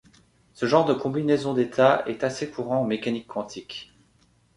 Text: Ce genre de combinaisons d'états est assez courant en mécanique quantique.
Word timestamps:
Ce 0.55 0.65
genre 0.65 0.85
de 0.85 0.95
combinaisons 0.95 1.53
d'états 1.53 2.03
est 2.07 2.23
assez 2.23 2.49
courant 2.49 2.79
en 2.81 2.85
mécanique 2.85 3.27
quantique. 3.27 3.93